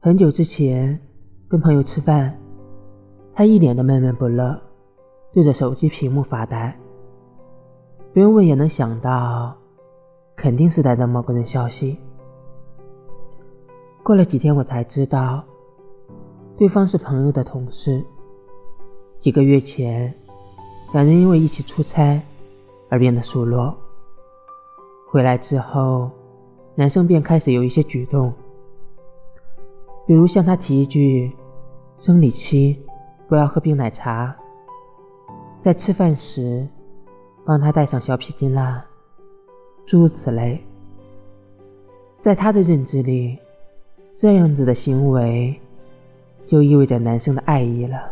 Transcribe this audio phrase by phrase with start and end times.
[0.00, 0.98] 很久之前
[1.48, 2.38] 跟朋友吃饭，
[3.34, 4.60] 他一脸的闷闷不乐，
[5.32, 6.76] 对着手机屏幕发呆。
[8.14, 9.56] 不用问也能想到，
[10.36, 11.98] 肯定是在等某个人消息。
[14.02, 15.44] 过了几天，我才知道，
[16.56, 18.02] 对方是朋友的同事。
[19.20, 20.14] 几个月前，
[20.92, 22.22] 两人因为一起出差
[22.88, 23.76] 而变得熟络。
[25.10, 26.10] 回来之后，
[26.74, 28.32] 男生便开始有一些举动，
[30.08, 31.30] 比如向他提一句
[32.00, 32.82] “生理期
[33.28, 34.34] 不要喝冰奶茶”，
[35.62, 36.66] 在吃饭时
[37.44, 38.86] 帮他带上小皮筋啦，
[39.86, 40.64] 诸如此类。
[42.22, 43.38] 在他的认知里，
[44.16, 45.60] 这样子的行为
[46.46, 48.10] 就意味着男生的爱意了。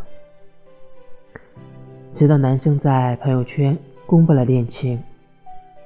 [2.12, 5.02] 直到男生在朋友圈公布了恋情，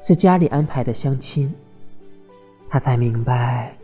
[0.03, 1.55] 是家里安排的相亲，
[2.69, 3.77] 他才明白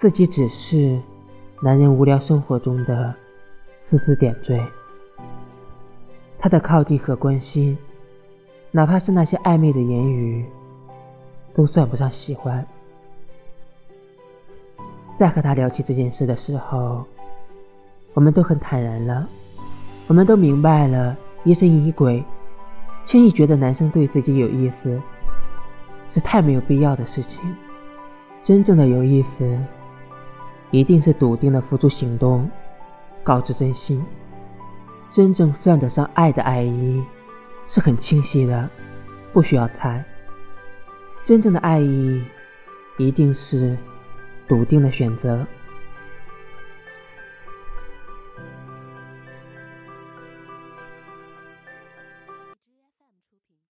[0.00, 1.00] 自己只是
[1.60, 3.12] 男人无聊生活中的
[3.88, 4.64] 丝丝点缀。
[6.38, 7.76] 他的靠近和关心，
[8.70, 10.44] 哪怕是那些暧昧的言语，
[11.54, 12.64] 都算不上喜欢。
[15.18, 17.04] 在和他聊起这件事的时候，
[18.14, 19.26] 我们都很坦然了，
[20.06, 21.16] 我们都明白了。
[21.42, 22.22] 疑神疑鬼，
[23.04, 25.00] 轻易觉得男生对自己有意思，
[26.12, 27.42] 是太没有必要的事情。
[28.44, 29.58] 真正的有意思，
[30.70, 32.50] 一定是笃定的付出行动，
[33.22, 34.04] 告知真心。
[35.10, 37.02] 真正算得上爱的爱意，
[37.66, 38.68] 是很清晰的，
[39.32, 40.04] 不需要猜。
[41.24, 42.22] 真正的爱意，
[42.98, 43.76] 一定是
[44.46, 45.46] 笃定的选择。